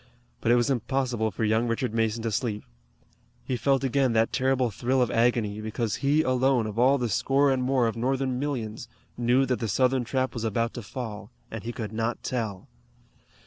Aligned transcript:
But 0.39 0.51
it 0.51 0.55
was 0.55 0.71
impossible 0.71 1.29
for 1.29 1.43
young 1.43 1.67
Richard 1.67 1.93
Mason 1.93 2.23
to 2.23 2.31
sleep. 2.31 2.63
He 3.43 3.55
felt 3.55 3.83
again 3.83 4.13
that 4.13 4.33
terrible 4.33 4.71
thrill 4.71 4.99
of 4.99 5.11
agony, 5.11 5.61
because 5.61 5.97
he, 5.97 6.23
alone, 6.23 6.65
of 6.65 6.79
all 6.79 6.97
the 6.97 7.07
score 7.07 7.51
and 7.51 7.61
more 7.61 7.85
of 7.85 7.95
Northern 7.95 8.39
millions, 8.39 8.87
knew 9.15 9.45
that 9.45 9.59
the 9.59 9.67
Southern 9.67 10.03
trap 10.03 10.33
was 10.33 10.43
about 10.43 10.73
to 10.73 10.81
fall, 10.81 11.29
and 11.51 11.63
he 11.63 11.71
could 11.71 11.93
not 11.93 12.23
tell. 12.23 12.67